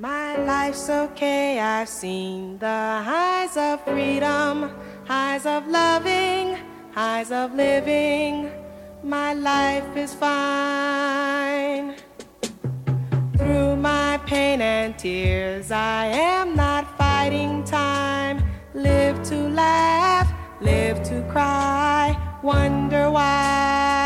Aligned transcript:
My 0.00 0.34
life's 0.46 0.88
okay, 0.88 1.60
I've 1.60 1.86
seen 1.86 2.56
the 2.56 3.02
highs 3.04 3.54
of 3.58 3.84
freedom, 3.84 4.70
highs 5.04 5.44
of 5.44 5.68
loving, 5.68 6.56
highs 6.92 7.30
of 7.30 7.52
living. 7.52 8.50
My 9.02 9.34
life 9.34 9.94
is 9.94 10.14
fine. 10.14 11.96
Through 13.36 13.76
my 13.76 14.18
pain 14.24 14.62
and 14.62 14.98
tears, 14.98 15.70
I 15.70 16.06
am 16.06 16.56
not 16.56 16.96
fighting 16.96 17.62
time. 17.64 18.42
Live 18.72 19.22
to 19.24 19.50
laugh, 19.50 20.32
live 20.62 21.02
to 21.10 21.20
cry, 21.30 22.16
wonder 22.42 23.10
why. 23.10 23.99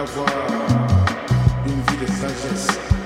avoir 0.00 0.26
une 1.66 1.82
vie 1.82 2.06
de 2.06 2.10
sagesse. 2.10 2.99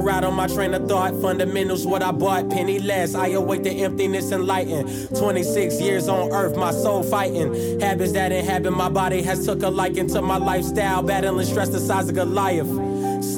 Ride 0.00 0.24
on 0.24 0.34
my 0.34 0.46
train 0.46 0.74
of 0.74 0.88
thought. 0.88 1.20
Fundamentals, 1.20 1.86
what 1.86 2.02
I 2.02 2.12
bought, 2.12 2.50
penny 2.50 2.78
less. 2.78 3.14
I 3.14 3.28
await 3.28 3.64
the 3.64 3.70
emptiness 3.70 4.32
and 4.32 4.46
lighten. 4.46 4.86
26 5.16 5.80
years 5.80 6.08
on 6.08 6.32
earth, 6.32 6.56
my 6.56 6.72
soul 6.72 7.02
fighting. 7.02 7.80
Habits 7.80 8.12
that 8.12 8.32
inhabit 8.32 8.72
my 8.72 8.88
body 8.88 9.22
has 9.22 9.44
took 9.44 9.62
a 9.62 9.68
liking 9.68 10.08
to 10.08 10.22
my 10.22 10.36
lifestyle. 10.36 11.02
Battling 11.02 11.46
stress 11.46 11.68
the 11.68 11.80
size 11.80 12.08
of 12.08 12.14
Goliath. 12.14 12.79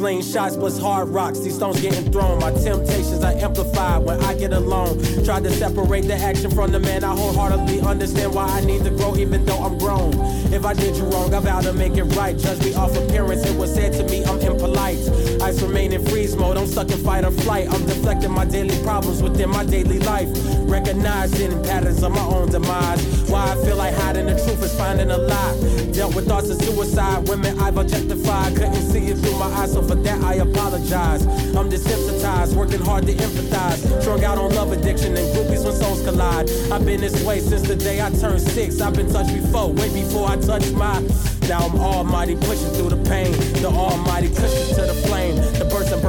Slingshots 0.02 0.58
plus 0.58 0.80
hard 0.80 1.10
rocks, 1.10 1.38
these 1.38 1.54
stones 1.54 1.80
getting 1.80 2.10
thrown. 2.10 2.40
My 2.40 2.50
temptations 2.50 3.22
are 3.22 3.34
amplified 3.34 4.02
when 4.02 4.18
I 4.24 4.34
get 4.34 4.52
alone. 4.52 4.98
Tried 5.24 5.44
to 5.44 5.50
separate 5.52 6.08
the 6.08 6.16
action 6.16 6.50
from 6.50 6.72
the 6.72 6.80
man. 6.80 7.04
I 7.04 7.14
wholeheartedly 7.14 7.82
understand 7.82 8.34
why 8.34 8.46
I 8.46 8.64
need 8.64 8.82
to 8.82 8.90
grow, 8.90 9.16
even 9.16 9.44
though 9.44 9.58
I'm 9.58 9.78
grown. 9.78 10.12
If 10.52 10.66
I 10.66 10.74
did 10.74 10.96
you 10.96 11.04
wrong, 11.04 11.32
I 11.32 11.38
vow 11.38 11.60
to 11.60 11.72
make 11.72 11.96
it 11.96 12.02
right. 12.16 12.36
Judge 12.36 12.58
me 12.64 12.74
off 12.74 12.96
appearance, 12.96 13.46
it 13.46 13.56
was 13.56 13.72
said 13.72 13.92
to 13.92 14.02
me 14.10 14.24
I'm 14.24 14.40
impolite. 14.40 14.98
Ice 15.40 15.62
remain 15.62 15.92
in 15.92 16.04
freeze 16.06 16.34
mode, 16.34 16.56
I'm 16.56 16.66
stuck 16.66 16.90
in 16.90 16.98
fight 16.98 17.24
or 17.24 17.30
flight. 17.30 17.72
I'm 17.72 17.86
deflecting 17.86 18.32
my 18.32 18.44
daily 18.44 18.76
problems 18.82 19.22
within 19.22 19.50
my 19.50 19.64
daily 19.64 20.00
life. 20.00 20.28
Recognizing 20.62 21.62
patterns 21.62 22.02
of 22.02 22.10
my 22.10 22.24
own 22.24 22.50
demise. 22.50 23.21
Why 23.32 23.52
I 23.52 23.54
feel 23.64 23.76
like 23.76 23.94
hiding 23.94 24.26
the 24.26 24.34
truth 24.34 24.62
is 24.62 24.76
finding 24.76 25.10
a 25.10 25.16
lie. 25.16 25.56
Dealt 25.92 26.14
with 26.14 26.28
thoughts 26.28 26.50
of 26.50 26.60
suicide, 26.60 27.26
women 27.30 27.58
I've 27.58 27.78
objectified. 27.78 28.54
Couldn't 28.54 28.74
see 28.74 29.06
it 29.06 29.16
through 29.16 29.38
my 29.38 29.46
eyes 29.46 29.72
so 29.72 29.80
for 29.80 29.94
that 29.94 30.22
I 30.22 30.34
apologize. 30.34 31.24
I'm 31.56 31.70
desensitized, 31.70 32.54
working 32.54 32.82
hard 32.82 33.06
to 33.06 33.14
empathize. 33.14 34.02
Strung 34.02 34.22
out 34.22 34.36
on 34.36 34.54
love 34.54 34.70
addiction 34.72 35.16
and 35.16 35.26
groupies 35.34 35.64
when 35.64 35.72
souls 35.72 36.04
collide. 36.04 36.50
I've 36.70 36.84
been 36.84 37.00
this 37.00 37.24
way 37.24 37.40
since 37.40 37.62
the 37.62 37.74
day 37.74 38.02
I 38.02 38.10
turned 38.10 38.42
six. 38.42 38.82
I've 38.82 38.94
been 38.94 39.10
touched 39.10 39.32
before, 39.32 39.72
way 39.72 39.88
before 39.94 40.28
I 40.28 40.36
touched 40.36 40.74
my. 40.74 41.00
Now 41.48 41.64
I'm 41.66 41.80
almighty 41.80 42.36
pushing 42.36 42.68
through 42.76 42.90
the 42.90 43.02
pain. 43.08 43.32
The 43.62 43.68
almighty 43.68 44.28
pushes 44.28 44.76
to 44.76 44.82
the 44.82 44.94
flame. 45.06 45.11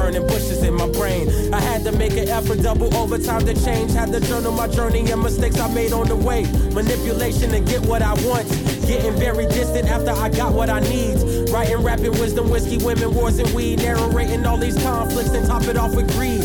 The 0.04 0.10
burning 0.10 0.26
bushes 0.28 0.62
in 0.62 0.74
my 0.74 0.86
brain. 0.90 1.54
I 1.54 1.60
had 1.60 1.82
to 1.84 1.92
make 1.92 2.12
an 2.12 2.28
effort, 2.28 2.60
double 2.60 2.94
overtime 2.94 3.46
to 3.46 3.54
change. 3.64 3.92
Had 3.92 4.12
to 4.12 4.20
journal 4.20 4.52
my 4.52 4.68
journey 4.68 5.10
and 5.10 5.22
mistakes 5.22 5.58
I 5.58 5.72
made 5.72 5.94
on 5.94 6.08
the 6.08 6.16
way. 6.16 6.42
Manipulation 6.74 7.50
to 7.52 7.60
get 7.60 7.80
what 7.86 8.02
I 8.02 8.12
want. 8.26 8.46
Getting 8.86 9.14
very 9.14 9.46
distant 9.46 9.88
after 9.88 10.10
I 10.10 10.28
got 10.28 10.52
what 10.52 10.68
I 10.68 10.80
need. 10.80 11.48
Writing, 11.48 11.78
rapping, 11.78 12.12
wisdom, 12.20 12.50
whiskey, 12.50 12.76
women, 12.84 13.14
wars, 13.14 13.38
and 13.38 13.48
weed. 13.54 13.78
Narrating 13.78 14.44
all 14.44 14.58
these 14.58 14.76
conflicts 14.82 15.30
and 15.30 15.46
top 15.46 15.62
it 15.62 15.78
off 15.78 15.94
with 15.96 16.12
greed. 16.12 16.42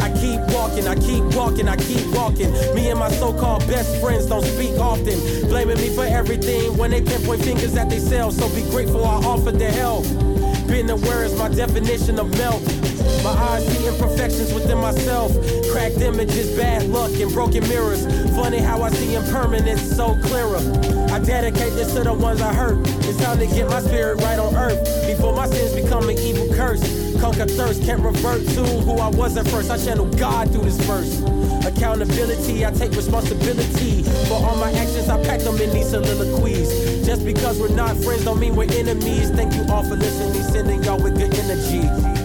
I 0.00 0.08
keep 0.18 0.40
walking, 0.54 0.88
I 0.88 0.94
keep 0.94 1.22
walking, 1.36 1.68
I 1.68 1.76
keep 1.76 2.06
walking. 2.14 2.50
Me 2.74 2.88
and 2.88 2.98
my 2.98 3.10
so 3.10 3.34
called 3.34 3.66
best 3.66 4.00
friends 4.00 4.24
don't 4.24 4.44
speak 4.44 4.78
often. 4.78 5.18
Blaming 5.50 5.76
me 5.76 5.94
for 5.94 6.06
everything 6.06 6.78
when 6.78 6.92
they 6.92 7.02
pinpoint 7.02 7.44
fingers 7.44 7.76
at 7.76 7.90
themselves. 7.90 8.38
So 8.38 8.48
be 8.54 8.62
grateful 8.70 9.04
I 9.04 9.16
offered 9.16 9.58
their 9.58 9.72
help. 9.72 10.06
Being 10.66 10.88
aware 10.88 11.24
is 11.24 11.36
my 11.36 11.50
definition 11.50 12.18
of 12.18 12.30
melt. 12.38 12.62
Eyes 13.42 13.66
see 13.66 13.86
imperfections 13.88 14.54
within 14.54 14.78
myself. 14.78 15.32
Cracked 15.72 16.00
images, 16.00 16.56
bad 16.56 16.88
luck, 16.88 17.10
and 17.18 17.32
broken 17.32 17.66
mirrors. 17.68 18.06
Funny 18.36 18.58
how 18.58 18.82
I 18.82 18.90
see 18.90 19.14
impermanence 19.14 19.82
so 19.82 20.14
clearer. 20.22 20.62
I 21.10 21.18
dedicate 21.18 21.72
this 21.74 21.92
to 21.94 22.04
the 22.04 22.14
ones 22.14 22.40
I 22.40 22.54
hurt. 22.54 22.78
It's 23.04 23.18
time 23.18 23.38
to 23.38 23.46
get 23.46 23.68
my 23.68 23.80
spirit 23.80 24.22
right 24.22 24.38
on 24.38 24.54
earth 24.54 24.80
before 25.06 25.34
my 25.34 25.46
sins 25.46 25.74
become 25.74 26.08
an 26.08 26.18
evil 26.18 26.46
curse. 26.54 26.80
Conquer 27.20 27.46
thirst, 27.46 27.82
can't 27.84 28.00
revert 28.02 28.46
to 28.48 28.64
who 28.64 28.98
I 28.98 29.08
was 29.08 29.36
at 29.36 29.46
first. 29.48 29.70
I 29.70 29.76
channel 29.76 30.06
God 30.06 30.50
through 30.50 30.64
this 30.64 30.78
verse. 30.86 31.20
Accountability, 31.66 32.64
I 32.64 32.70
take 32.70 32.92
responsibility 32.92 34.02
for 34.28 34.34
all 34.34 34.56
my 34.56 34.72
actions. 34.72 35.08
I 35.08 35.22
pack 35.24 35.40
them 35.40 35.60
in 35.60 35.70
these 35.72 35.90
soliloquies. 35.90 37.04
Just 37.06 37.24
because 37.24 37.60
we're 37.60 37.74
not 37.74 37.96
friends 37.98 38.24
don't 38.24 38.40
mean 38.40 38.56
we're 38.56 38.72
enemies. 38.72 39.30
Thank 39.30 39.54
you 39.54 39.64
all 39.68 39.82
for 39.82 39.96
listening, 39.96 40.42
sending 40.42 40.82
y'all 40.84 41.02
with 41.02 41.16
good 41.16 41.34
energy. 41.34 42.21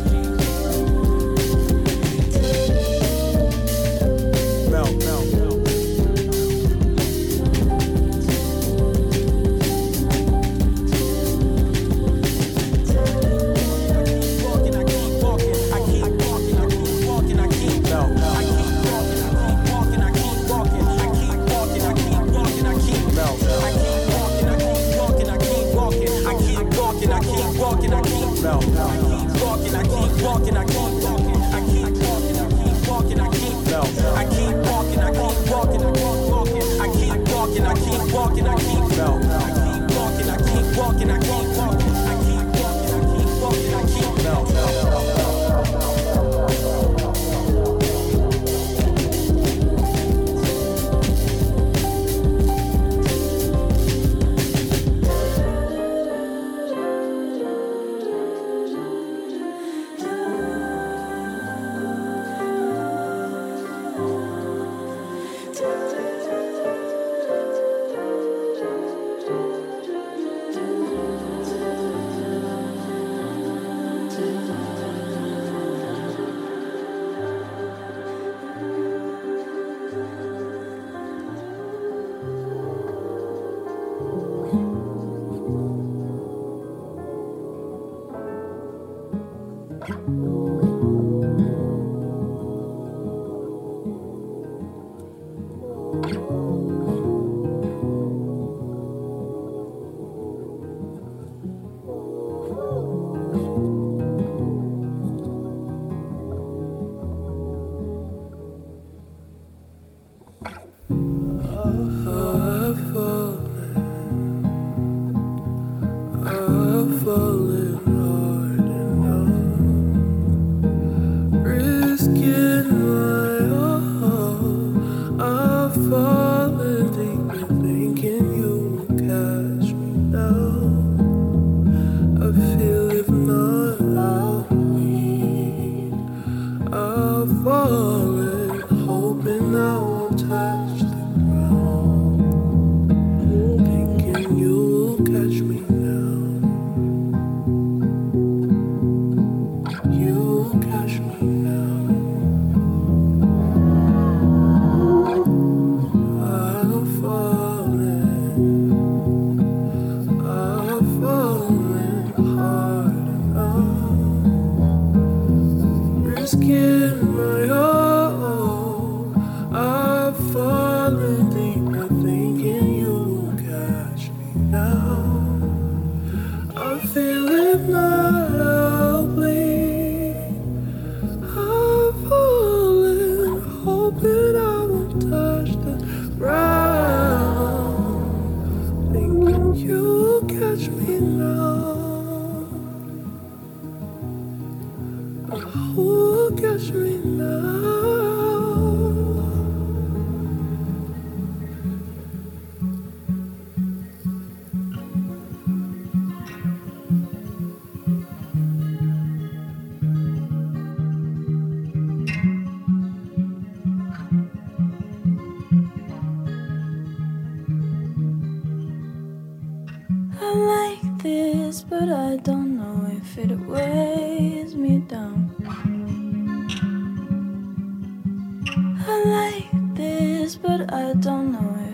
I 230.69 230.93
don't 230.99 231.31
know 231.31 231.66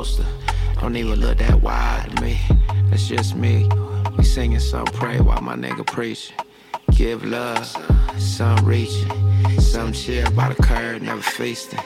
Don't 0.00 0.96
even 0.96 1.20
look 1.20 1.36
that 1.36 1.60
wide 1.60 2.10
to 2.16 2.22
me. 2.22 2.40
That's 2.88 3.06
just 3.06 3.36
me. 3.36 3.68
We 4.16 4.24
singing 4.24 4.58
some 4.58 4.86
pray 4.86 5.20
while 5.20 5.42
my 5.42 5.54
nigga 5.54 5.86
preaching. 5.86 6.36
Give 6.92 7.22
love, 7.22 7.66
some 8.16 8.64
reaching. 8.64 9.12
Some 9.60 9.92
chill 9.92 10.30
by 10.30 10.48
the 10.48 10.62
curb, 10.62 11.02
never 11.02 11.20
feasting. 11.20 11.80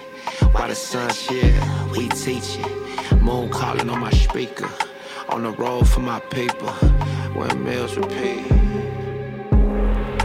While 0.53 0.68
the 0.68 0.77
sun 0.77 1.11
chill, 1.11 1.53
we 1.90 2.09
teaching. 2.11 2.64
Moon 3.20 3.50
calling 3.50 3.90
on 3.90 3.98
my 3.98 4.12
speaker. 4.12 4.70
On 5.31 5.42
the 5.42 5.50
road 5.50 5.88
for 5.88 5.98
my 5.98 6.20
people. 6.20 6.68
When 7.35 7.64
meals 7.64 7.96
repeat. 7.96 8.46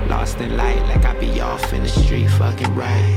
Lost 0.08 0.40
in 0.42 0.56
light 0.56 0.82
like 0.90 1.06
I 1.06 1.20
be 1.20 1.42
off 1.42 1.74
in 1.74 1.82
the 1.82 1.90
street, 1.90 2.28
fucking 2.28 2.76
right. 2.76 3.16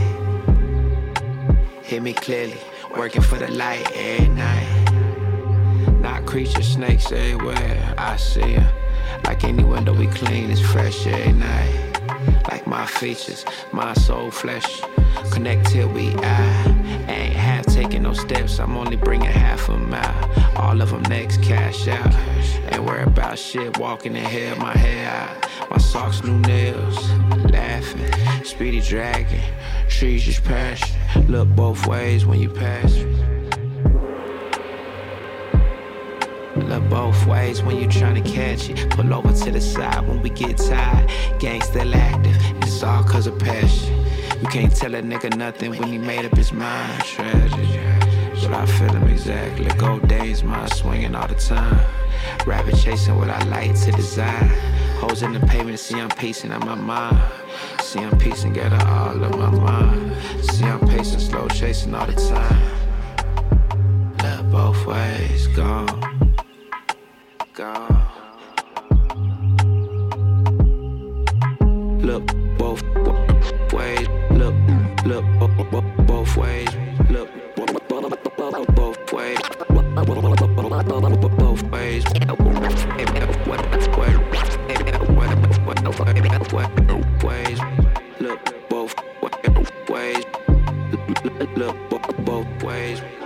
Hear 1.83 2.01
me 2.01 2.15
clearly, 2.15 2.57
working 2.97 3.23
for 3.23 3.39
the 3.39 3.51
light 3.51 3.91
at 3.97 4.29
night. 4.31 4.93
Not 6.01 6.27
creatures, 6.27 6.69
snakes 6.69 7.11
everywhere, 7.13 7.95
I 7.97 8.17
see 8.17 8.57
them. 8.57 8.75
Like 9.25 9.45
any 9.45 9.65
window 9.65 9.95
we 9.95 10.07
clean, 10.09 10.51
it's 10.51 10.61
fresh 10.61 11.07
every 11.07 11.33
night. 11.33 12.01
Like 12.51 12.67
my 12.67 12.87
features, 12.87 13.45
my 13.73 13.95
soul, 13.95 14.31
flesh, 14.31 14.83
connect 15.31 15.71
till 15.71 15.89
we 15.89 16.15
eye. 16.17 17.07
Ain't 17.09 17.35
half 17.35 17.67
taking 17.67 18.03
no 18.03 18.13
steps, 18.13 18.59
I'm 18.59 18.77
only 18.77 18.97
bringing 18.97 19.31
half 19.31 19.69
a 19.69 19.77
mile. 19.77 20.31
All 20.57 20.81
of 20.81 20.91
them 20.91 21.03
next 21.05 21.43
cash 21.43 21.89
out. 21.89 22.15
Ain't 22.73 22.85
worry 22.85 23.05
about 23.05 23.39
shit, 23.39 23.79
walking 23.79 24.17
in 24.17 24.25
hell, 24.25 24.57
my 24.57 24.77
hair 24.77 25.09
out. 25.11 25.71
My 25.71 25.79
socks, 25.79 26.23
new 26.23 26.39
nails, 26.41 27.11
laughing, 27.51 28.45
speedy 28.45 28.81
dragon, 28.81 29.41
Trees 29.89 30.25
just 30.25 30.45
pass. 30.45 30.81
Look 31.29 31.49
both 31.51 31.87
ways 31.87 32.27
when 32.27 32.41
you 32.41 32.49
pass. 32.49 33.05
Look 36.57 36.89
both 36.89 37.27
ways 37.27 37.63
when 37.63 37.77
you 37.77 37.87
tryna 37.87 38.25
catch 38.25 38.71
it. 38.71 38.91
Pull 38.91 39.13
over 39.13 39.33
to 39.33 39.51
the 39.51 39.61
side 39.61 40.07
when 40.07 40.23
we 40.23 40.31
get 40.31 40.59
tired. 40.59 41.11
Gang 41.39 41.61
still 41.63 41.95
active, 41.95 42.37
it's 42.63 42.83
all 42.83 43.03
cause 43.05 43.27
of 43.27 43.39
passion. 43.39 44.07
You 44.41 44.49
can't 44.49 44.75
tell 44.75 44.95
a 44.95 45.03
nigga 45.03 45.37
nothing 45.37 45.71
when 45.71 45.85
he 45.85 45.99
made 45.99 46.25
up 46.25 46.37
his 46.37 46.53
mind. 46.53 47.05
Tragic, 47.05 47.53
but 48.43 48.53
I 48.53 48.67
feel 48.67 48.93
him 48.93 49.09
exactly. 49.09 49.67
Gold 49.79 50.09
days, 50.09 50.43
my 50.43 50.67
swinging 50.69 51.15
all 51.15 51.29
the 51.29 51.35
time. 51.35 51.81
Rabbit 52.47 52.77
chasing 52.77 53.17
what 53.17 53.31
I 53.31 53.43
like 53.45 53.79
to 53.83 53.93
design. 53.93 54.51
Holes 55.03 55.23
in 55.23 55.33
the 55.33 55.41
pavement, 55.41 55.81
see 55.81 55.99
I'm 55.99 56.09
pacing 56.11 56.53
on 56.53 56.65
my 56.65 56.77
mind. 56.77 57.21
See 57.81 57.99
I'm 57.99 58.17
pacing, 58.19 58.21
piecing 58.21 58.55
together 58.55 58.79
all 58.87 59.25
of 59.25 59.37
my 59.37 59.51
mind. 59.51 60.17
See 60.45 60.65
I'm 60.65 60.79
pacing, 60.79 61.19
slow 61.19 61.49
chasing 61.49 61.93
all 61.93 62.07
the 62.07 62.13
time. 62.13 62.63
Look 64.23 64.51
both 64.53 64.87
ways, 64.87 65.49
gone, 65.49 66.37
gone. 67.53 68.07
Look 72.01 72.25
both 72.57 72.83
ways, 73.73 74.07
look, 74.31 74.55
look 75.05 75.25
both 76.07 76.37
ways, 76.37 76.69
look 77.11 77.29
both 77.57 77.93
ways, 78.07 78.63
both 78.77 79.13
ways. 79.13 79.43
both 79.67 80.03
Ways, 83.99 84.52
look 88.21 88.69
both 88.69 88.95
ways, 89.89 90.25
look 91.57 91.89
both 92.25 92.63
ways. 92.63 93.22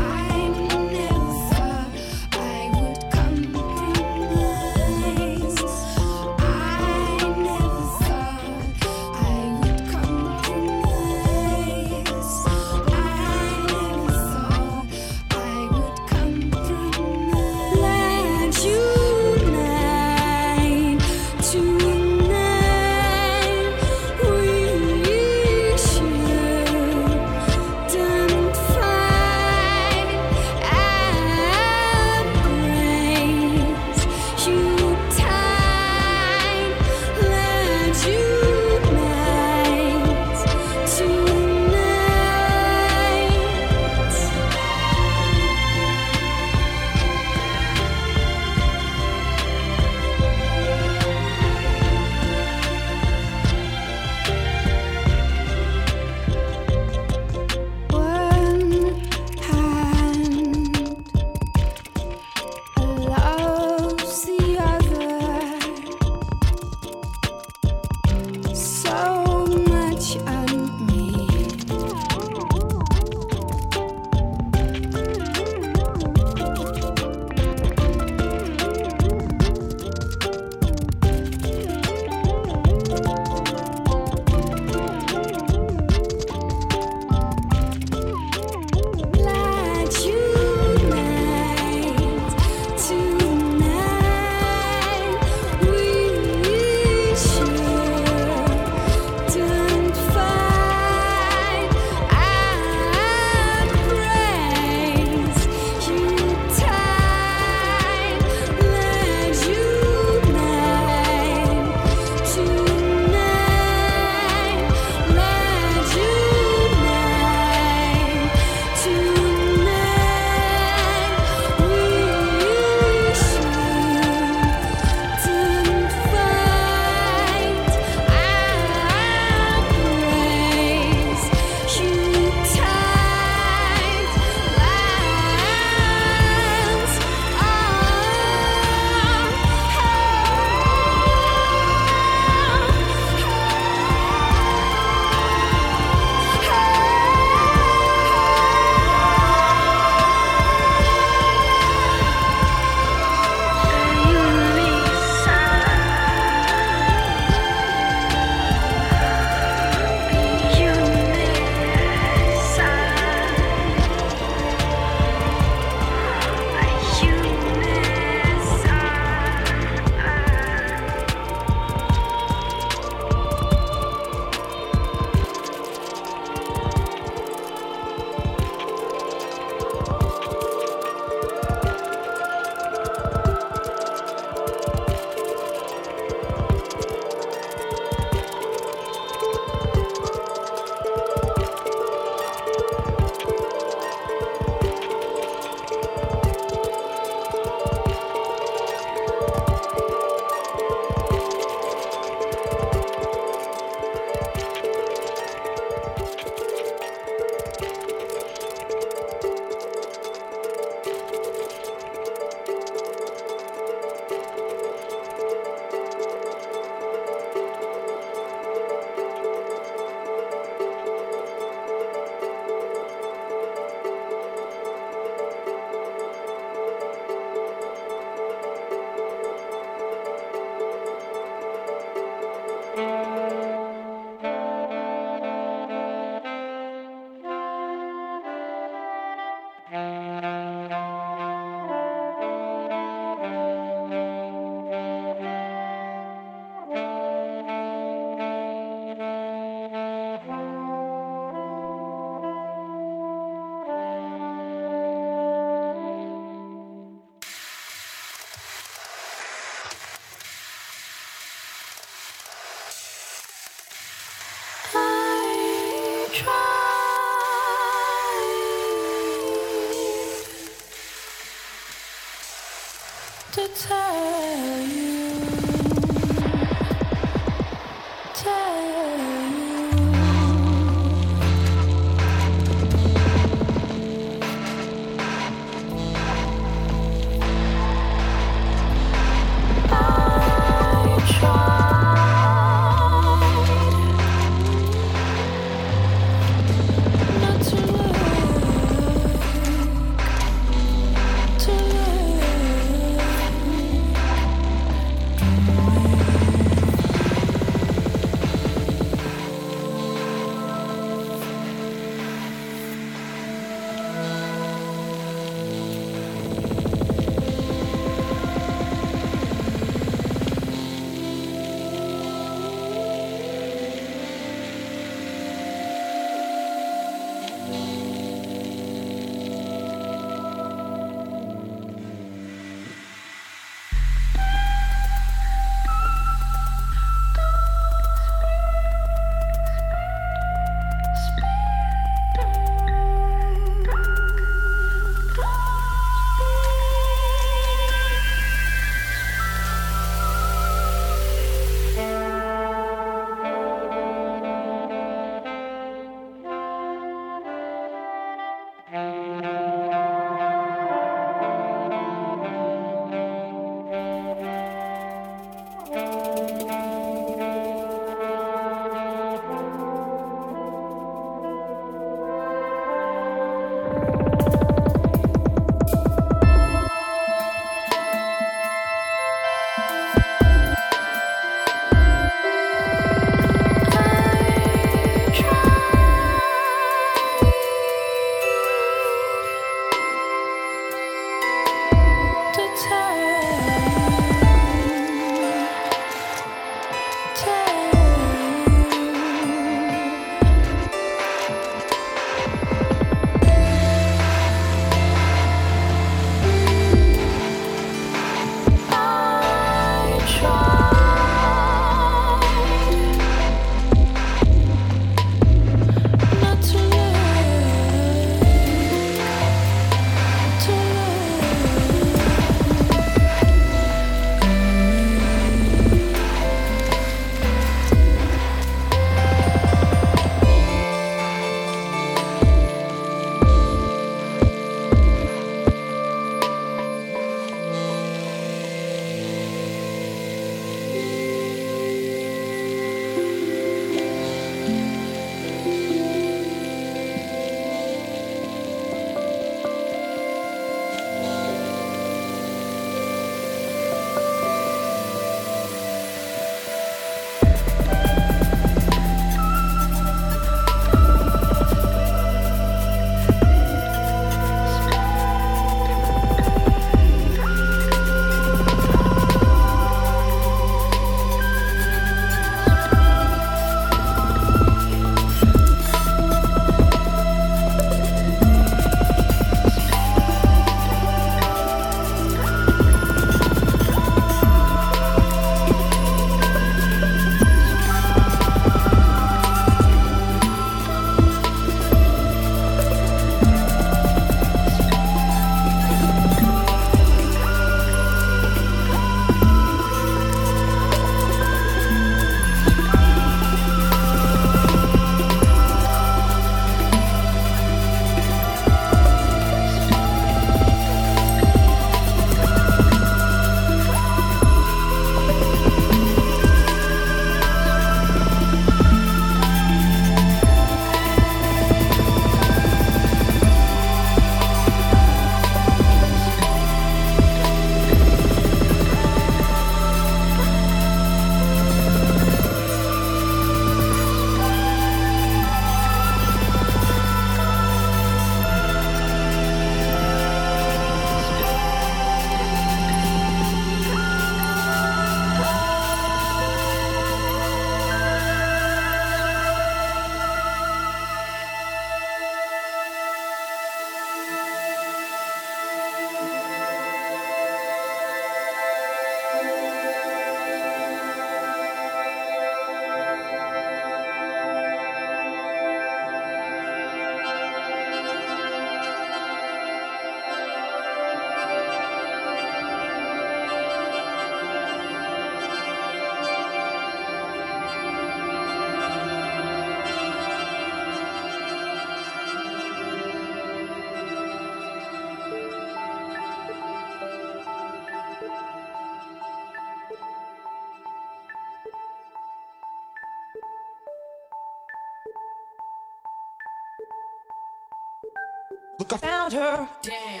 Found 599.10 599.12
her. 599.12 599.48
Damn. 599.62 600.00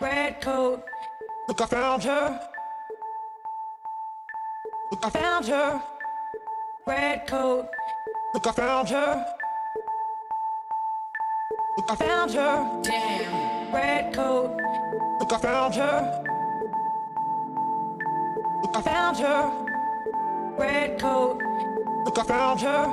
Red 0.00 0.40
coat. 0.42 0.84
Look, 1.48 1.60
I 1.60 1.66
found 1.66 2.04
her. 2.04 2.40
Look, 4.90 5.06
I 5.06 5.10
found 5.10 5.46
her. 5.46 5.82
Red 6.86 7.26
coat. 7.26 7.68
Look, 8.34 8.46
I 8.46 8.52
found 8.52 8.88
her. 8.90 9.26
Look, 11.78 11.90
I 11.90 11.96
found 11.96 12.32
her. 12.32 12.80
Damn. 12.82 13.74
Red 13.74 14.14
coat. 14.14 14.60
Look, 15.20 15.32
I 15.32 15.38
found 15.38 15.74
her. 15.74 16.24
Look, 18.62 18.76
I 18.76 18.82
found 18.82 19.16
her. 19.18 19.50
Red 20.58 21.00
coat. 21.00 21.40
Look, 22.04 22.18
I 22.18 22.24
found 22.24 22.60
her. 22.60 22.86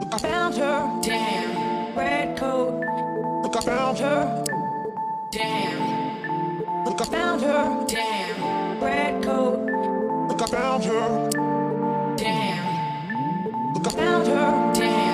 Look, 0.00 0.14
I 0.14 0.18
found 0.18 0.54
her. 0.56 1.00
Damn. 1.02 1.96
Red 1.96 2.38
coat. 2.38 2.83
Look, 3.54 3.68
I 3.68 3.76
found 3.76 3.98
her. 4.00 4.44
Damn. 5.30 6.84
Look, 6.84 7.00
I 7.00 7.04
found 7.04 7.40
her. 7.42 7.84
Damn. 7.86 8.82
Red 8.82 9.22
coat. 9.22 9.60
Look, 10.28 10.42
I 10.42 10.46
found 10.46 10.84
her. 10.84 11.30
Damn. 12.16 13.74
Look, 13.74 13.86
I 13.86 13.90
found 13.90 14.26
her. 14.26 14.72
Damn. 14.74 15.13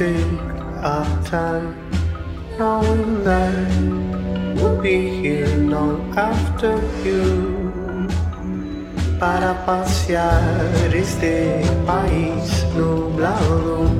take 0.00 0.40
our 0.80 1.04
time, 1.24 1.76
knowing 2.58 3.22
that 3.22 3.52
we'll 4.56 4.80
be 4.80 4.96
here 5.20 5.54
long 5.68 6.00
after 6.16 6.72
you 7.04 7.68
para 9.20 9.52
pasear 9.66 10.88
este 10.88 11.60
país 11.84 12.64
nublado, 12.74 13.92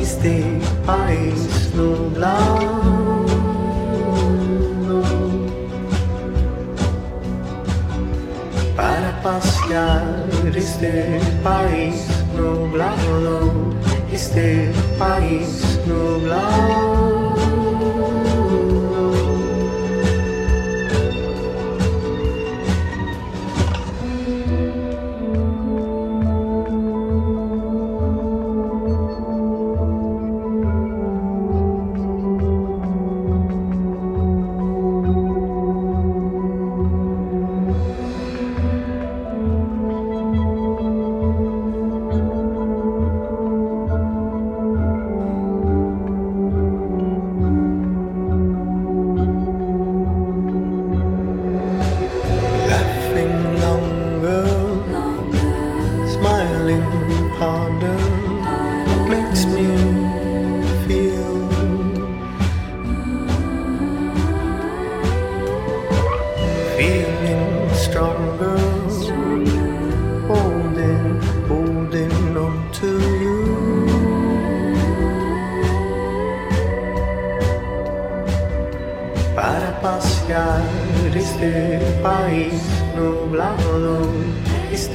este 0.00 0.42
país 0.84 1.70
nublado. 1.76 3.22
Para 8.74 9.10
pasear 9.22 10.26
este 10.56 11.20
país 11.44 12.02
nublado, 12.34 13.76
este 14.12 14.70
país 14.98 15.78
nublado. 15.86 17.35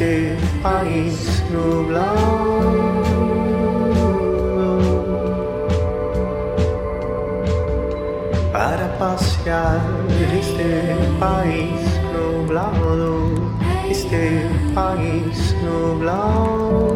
Este 0.01 0.35
país 0.63 1.43
nublado. 1.51 3.01
Para 8.51 8.97
pasear 8.97 9.79
este 10.39 10.95
país 11.19 11.81
nublado, 12.13 13.27
este 13.89 14.49
país 14.73 15.55
nublado. 15.63 16.90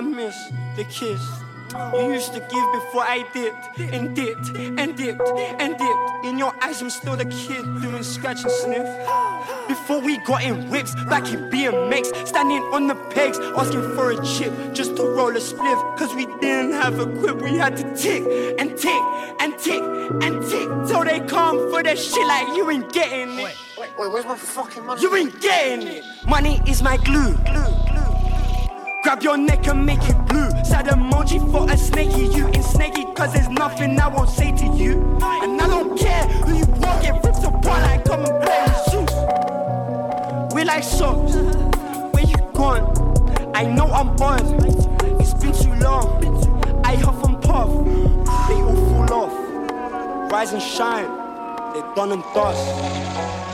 I 0.00 0.02
miss 0.02 0.50
the 0.76 0.84
kiss 0.84 1.20
you 1.94 2.12
used 2.14 2.32
to 2.32 2.40
give 2.40 2.72
before 2.72 3.02
I 3.02 3.24
dipped 3.32 3.78
and 3.78 4.16
dipped 4.16 4.48
and 4.56 4.96
dipped 4.96 5.28
and 5.60 5.76
dipped. 5.78 6.24
In 6.24 6.38
your 6.38 6.52
eyes, 6.62 6.82
I'm 6.82 6.90
still 6.90 7.16
the 7.16 7.26
kid 7.26 7.62
doing 7.80 8.02
scratch 8.02 8.42
and 8.42 8.50
sniff. 8.50 8.88
Before 9.68 10.00
we 10.00 10.18
got 10.18 10.42
in 10.42 10.68
whips, 10.68 10.94
back 11.08 11.32
in 11.32 11.50
BMX, 11.50 12.26
standing 12.26 12.62
on 12.74 12.88
the 12.88 12.96
pegs, 13.14 13.38
asking 13.38 13.82
for 13.94 14.10
a 14.10 14.24
chip 14.24 14.52
just 14.72 14.96
to 14.96 15.02
roll 15.02 15.36
a 15.36 15.40
spliff. 15.40 15.96
Cause 15.96 16.14
we 16.14 16.26
didn't 16.40 16.72
have 16.72 16.98
a 16.98 17.06
grip, 17.06 17.40
we 17.40 17.56
had 17.56 17.76
to 17.76 17.84
tick 17.94 18.24
and 18.58 18.76
tick 18.76 19.02
and 19.38 19.56
tick 19.58 19.82
and 20.22 20.42
tick 20.48 20.68
till 20.88 21.04
they 21.04 21.20
come 21.20 21.70
for 21.70 21.82
the 21.82 21.94
shit 21.94 22.26
like 22.26 22.48
you 22.56 22.68
ain't 22.70 22.92
getting 22.92 23.38
it. 23.38 23.44
Wait, 23.44 23.56
wait, 23.78 23.90
wait, 23.98 24.12
where's 24.12 24.24
my 24.24 24.36
fucking 24.36 24.84
money? 24.86 25.00
You 25.02 25.14
ain't 25.14 25.40
getting 25.40 25.86
it. 25.86 26.04
Money 26.26 26.60
is 26.66 26.82
my 26.82 26.96
glue, 26.96 27.34
glue. 27.44 27.59
Grab 29.10 29.24
your 29.24 29.38
neck 29.38 29.66
and 29.66 29.84
make 29.84 30.08
it 30.08 30.16
blue. 30.28 30.50
Sad 30.62 30.86
emoji 30.86 31.40
for 31.50 31.68
a 31.68 31.76
snaky. 31.76 32.26
You 32.26 32.46
ain't 32.46 32.62
snaky, 32.62 33.06
cause 33.06 33.32
there's 33.32 33.48
nothing 33.48 33.98
I 33.98 34.06
won't 34.06 34.30
say 34.30 34.52
to 34.52 34.66
you. 34.66 35.18
And 35.20 35.60
I 35.60 35.66
don't 35.66 35.98
care 35.98 36.28
who 36.44 36.54
you 36.54 36.64
walk 36.78 37.02
get 37.02 37.14
ripped 37.24 37.42
apart 37.42 37.82
like 37.82 38.04
come 38.04 38.20
and 38.20 38.40
play 38.40 38.62
with 38.68 38.84
shoes. 38.88 40.54
We 40.54 40.62
like 40.62 40.84
socks. 40.84 41.34
Where 42.14 42.24
you 42.24 42.36
gone? 42.54 42.86
I 43.52 43.64
know 43.64 43.86
I'm 43.86 44.10
on. 44.22 44.44
It's 45.20 45.34
been 45.34 45.54
too 45.54 45.74
long. 45.82 46.06
I 46.84 46.94
huff 46.94 47.24
and 47.24 47.42
puff. 47.42 47.68
They 48.46 48.62
all 48.62 49.08
fall 49.08 49.24
off. 49.24 50.30
Rise 50.30 50.52
and 50.52 50.62
shine. 50.62 51.10
They're 51.74 51.94
done 51.96 52.12
and 52.12 52.22
dust. 52.32 53.49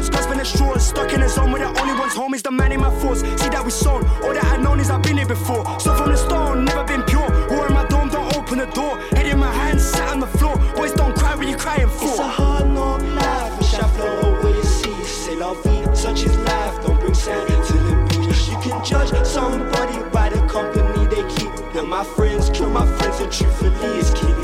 For 0.00 0.10
grasping 0.12 0.40
at 0.40 0.46
straws. 0.46 0.86
Stuck 0.86 1.12
in 1.12 1.22
a 1.22 1.28
zone 1.28 1.52
where 1.52 1.60
the 1.60 1.80
only 1.80 1.92
one's 1.98 2.14
home 2.14 2.32
is 2.32 2.42
the 2.42 2.50
man 2.50 2.72
in 2.72 2.80
my 2.80 2.90
force. 3.00 3.20
See 3.20 3.50
that 3.50 3.62
we 3.62 3.70
sown. 3.70 4.06
All 4.22 4.32
that 4.32 4.44
I 4.44 4.56
known 4.56 4.80
is 4.80 4.88
I've 4.90 5.02
been 5.02 5.18
here 5.18 5.26
before. 5.26 5.62
So 5.78 5.94
from 5.94 6.10
the 6.10 6.16
stone, 6.16 6.64
never 6.64 6.84
been 6.84 7.02
pure. 7.02 7.28
War 7.50 7.66
in 7.66 7.74
my 7.74 7.84
dome, 7.86 8.08
don't 8.08 8.34
open 8.36 8.58
the 8.58 8.66
door. 8.66 8.98
Head 9.14 9.26
in 9.26 9.38
my 9.38 9.52
hands, 9.52 9.84
sat 9.84 10.08
on 10.08 10.20
the 10.20 10.26
floor. 10.26 10.56
Boys 10.74 10.92
don't 10.92 11.14
cry 11.14 11.34
when 11.34 11.48
you 11.48 11.56
crying 11.56 11.88
for. 11.88 12.04
It's 12.04 12.18
a 12.18 12.28
hard 12.28 12.66
knock 12.68 13.02
life. 13.02 13.58
Wish 13.58 13.74
I 13.74 14.24
over 14.24 14.48
your 14.48 14.64
sea. 14.64 15.04
C'est 15.04 15.36
la 15.36 15.52
vie, 15.52 15.94
such 15.94 16.24
is 16.24 16.36
life. 16.38 16.80
Don't 16.86 16.98
bring 16.98 17.14
sand 17.14 17.46
to 17.48 17.72
the 17.74 17.96
beach. 18.08 18.48
You 18.48 18.58
can 18.62 18.82
judge 18.82 19.12
somebody 19.26 19.98
by 20.10 20.30
the 20.30 20.40
company 20.46 21.06
they 21.12 21.28
keep. 21.34 21.52
They're 21.74 21.82
my 21.82 22.04
friends, 22.04 22.48
kill 22.50 22.70
my 22.70 22.86
friends, 22.96 23.20
and 23.20 23.30
truthfully 23.30 23.98
it's 23.98 24.12
me. 24.22 24.39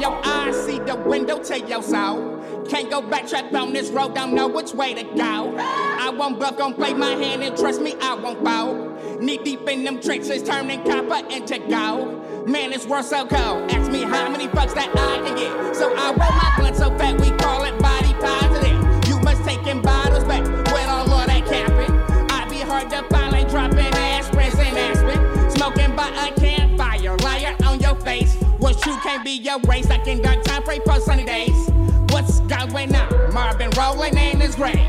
In 0.00 0.04
your 0.04 0.20
eyes, 0.24 0.56
see 0.64 0.78
the 0.78 0.96
window 0.96 1.42
to 1.42 1.60
your 1.60 1.82
soul. 1.82 2.42
Can't 2.70 2.88
go 2.88 3.02
back, 3.02 3.26
backtrack 3.26 3.52
on 3.52 3.74
this 3.74 3.90
road, 3.90 4.14
don't 4.14 4.34
know 4.34 4.48
which 4.48 4.72
way 4.72 4.94
to 4.94 5.02
go. 5.02 5.54
I 5.58 6.08
won't 6.08 6.38
bluff, 6.38 6.56
gon' 6.56 6.72
play 6.72 6.94
my 6.94 7.10
hand, 7.10 7.42
and 7.42 7.54
trust 7.54 7.82
me, 7.82 7.94
I 8.00 8.14
won't 8.14 8.42
bow. 8.42 8.96
Knee 9.20 9.36
deep 9.36 9.68
in 9.68 9.84
them 9.84 10.00
trenches, 10.00 10.42
turning 10.42 10.82
copper 10.84 11.28
into 11.28 11.58
gold. 11.68 12.48
Man, 12.48 12.70
this 12.70 12.86
world 12.86 13.04
so 13.04 13.26
cold. 13.26 13.70
Ask 13.70 13.92
me 13.92 14.00
how 14.00 14.30
many 14.30 14.48
bucks 14.48 14.72
that 14.72 14.88
I 14.88 15.18
can 15.18 15.36
get. 15.36 15.76
So 15.76 15.94
I 15.94 16.06
roll 16.12 16.16
my 16.16 16.54
blunt 16.56 16.76
so 16.76 16.96
fat, 16.96 17.20
we 17.20 17.28
call 17.32 17.64
it 17.64 17.78
body 17.78 18.14
positive. 18.14 19.06
You 19.06 19.20
must 19.20 19.44
taking 19.44 19.82
bottles 19.82 20.24
back 20.24 20.46
with 20.46 20.88
all 20.88 21.12
of 21.12 21.26
that 21.26 21.44
capping. 21.44 21.94
I 22.30 22.48
be 22.48 22.60
hard 22.60 22.88
to 22.88 23.02
find, 23.14 23.32
like 23.32 23.50
dropping 23.50 23.92
aspirins 23.92 24.58
and 24.64 24.78
aspirin. 24.78 25.50
Smoking 25.50 25.94
by 25.94 26.08
a 26.08 26.32
campfire, 26.40 27.18
liar 27.18 27.54
on 27.66 27.80
your 27.80 27.96
face. 27.96 28.39
What's 28.60 28.82
true 28.82 28.96
can't 28.96 29.24
be 29.24 29.30
your 29.30 29.58
race, 29.60 29.88
like 29.88 30.06
in 30.06 30.20
dark 30.20 30.44
time, 30.44 30.62
pray 30.62 30.80
for 30.80 31.00
sunny 31.00 31.24
days. 31.24 31.70
What's 32.10 32.40
going 32.40 32.94
on? 32.94 33.32
Marvin 33.32 33.70
rolling 33.70 34.18
in 34.18 34.38
his 34.38 34.54
grave. 34.54 34.86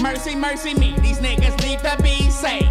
Mercy, 0.00 0.34
mercy 0.34 0.72
me, 0.72 0.94
these 1.00 1.18
niggas 1.18 1.62
need 1.62 1.80
to 1.80 2.02
be 2.02 2.30
safe. 2.30 2.66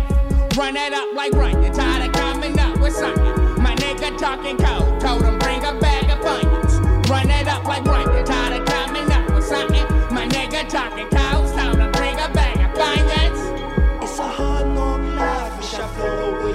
Run 0.58 0.76
it 0.76 0.92
up 0.92 1.14
like 1.14 1.34
run, 1.34 1.62
You're 1.62 1.72
tired 1.72 2.08
of 2.08 2.14
coming 2.14 2.58
up 2.58 2.80
with 2.80 2.94
something. 2.94 3.62
My 3.62 3.76
nigga 3.76 4.18
talking 4.18 4.58
cold, 4.58 5.00
told 5.00 5.22
him 5.22 5.38
bring 5.38 5.64
a 5.64 5.80
bag 5.80 6.10
of 6.10 6.26
onions. 6.26 7.08
Run 7.08 7.30
it 7.30 7.48
up 7.48 7.66
like 7.66 7.86
run, 7.86 8.12
You're 8.12 8.26
tired 8.26 8.60
of 8.60 8.68
coming 8.68 9.12
up 9.12 9.30
with 9.30 9.46
something. 9.46 9.86
My 10.12 10.28
nigga 10.28 10.68
talking 10.68 11.10
cold, 11.10 11.48
told 11.54 11.78
him 11.78 11.92
bring 11.92 12.16
a 12.16 12.30
bag 12.34 12.58
of 12.58 12.76
onions. 12.76 14.04
It's 14.04 14.18
a 14.18 14.28
hard 14.28 14.66
life. 14.68 15.58
Wish 15.58 15.76
I 15.76 15.88
float 15.90 16.34
over 16.34 16.50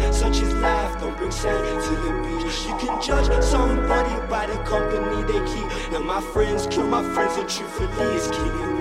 your 0.00 0.05
to 1.18 1.94
the 2.04 2.12
beach. 2.22 2.66
You 2.66 2.76
can 2.76 3.00
judge 3.02 3.42
somebody 3.42 4.14
by 4.28 4.46
the 4.46 4.58
company 4.64 5.22
they 5.22 5.40
keep. 5.52 5.94
And 5.94 6.04
my 6.04 6.20
friends 6.20 6.66
kill 6.66 6.86
my 6.86 7.02
friends, 7.14 7.36
and 7.36 7.48
truthfully 7.48 7.88
it's 8.14 8.28
killing 8.30 8.70
me. 8.70 8.75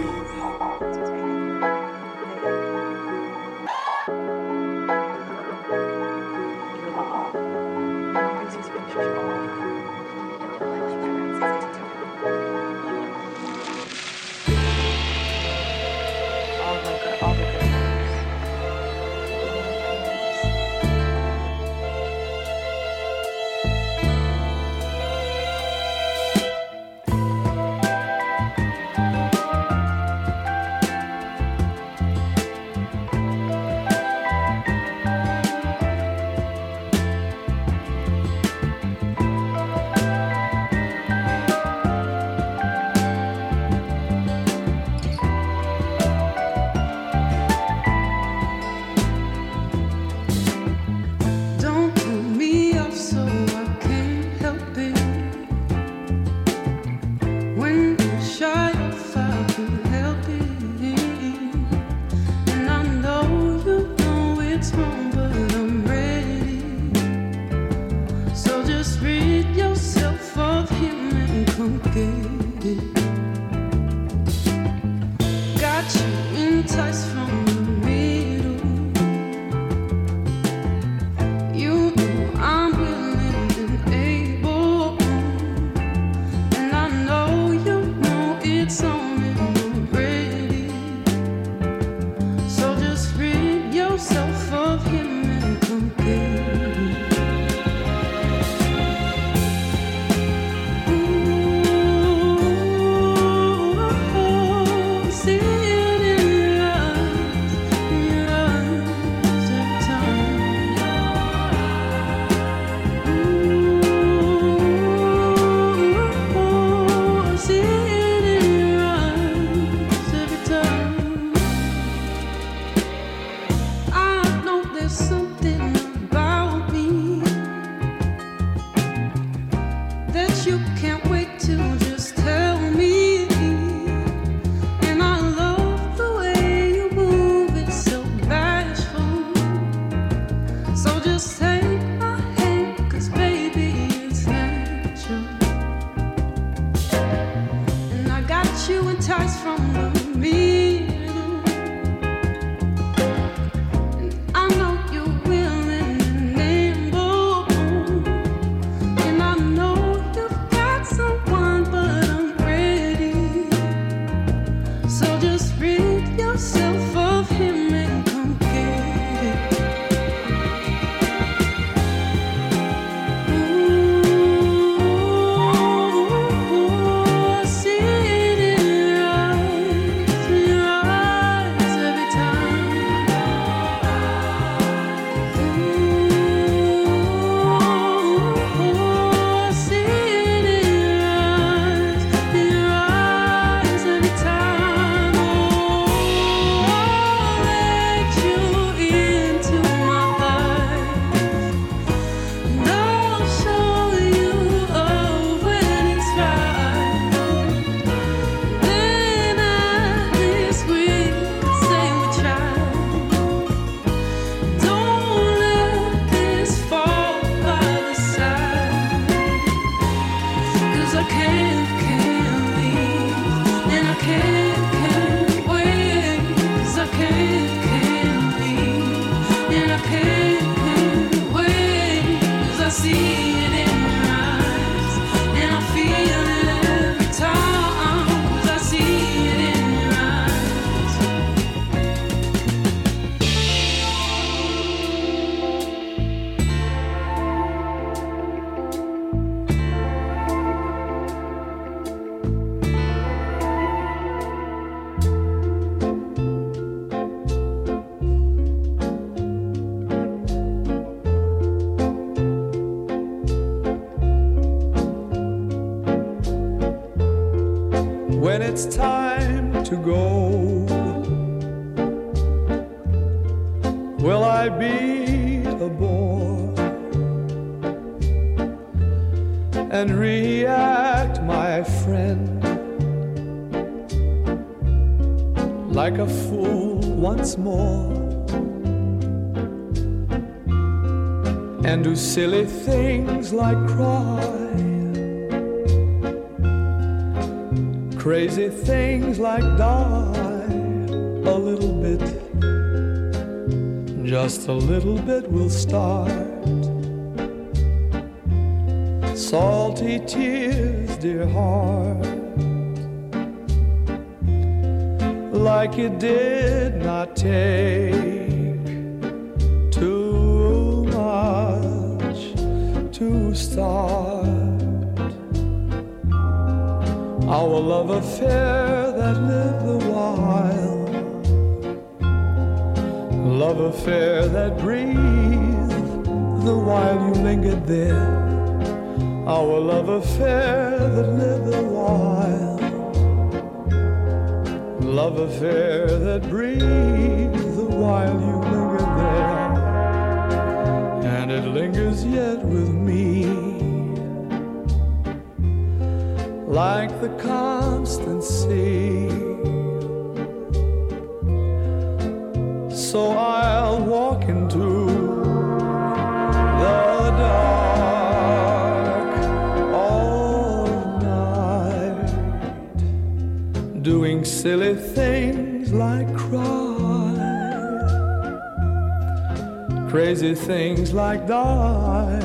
things 380.45 380.93
like 380.93 381.26
die 381.27 382.19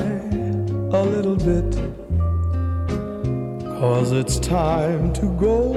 a 0.93 1.03
little 1.03 1.35
bit. 1.35 1.71
Cause 3.79 4.11
it's 4.11 4.39
time 4.39 5.11
to 5.13 5.25
go. 5.39 5.73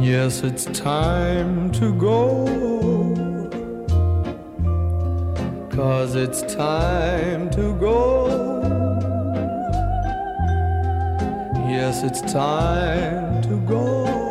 Yes, 0.00 0.42
it's 0.42 0.64
time 0.64 1.70
to 1.72 1.92
go. 1.94 2.46
Cause 5.76 6.14
it's 6.14 6.40
time 6.54 7.50
to 7.50 7.74
go. 7.78 8.62
Yes, 11.68 12.02
it's 12.02 12.22
time 12.32 13.42
to 13.42 13.60
go. 13.68 14.21